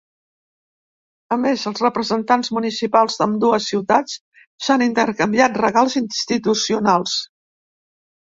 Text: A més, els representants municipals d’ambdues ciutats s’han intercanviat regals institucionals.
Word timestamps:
A 1.35 1.35
més, 1.41 1.65
els 1.71 1.81
representants 1.83 2.49
municipals 2.57 3.19
d’ambdues 3.19 3.67
ciutats 3.73 4.17
s’han 4.67 4.83
intercanviat 4.87 5.59
regals 5.63 5.99
institucionals. 6.03 7.17